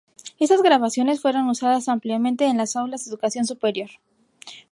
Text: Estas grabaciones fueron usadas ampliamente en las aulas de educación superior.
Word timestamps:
Estas 0.39 0.63
grabaciones 0.63 1.21
fueron 1.21 1.47
usadas 1.47 1.87
ampliamente 1.87 2.47
en 2.47 2.57
las 2.57 2.75
aulas 2.75 3.05
de 3.05 3.11
educación 3.11 3.45
superior. 3.45 3.91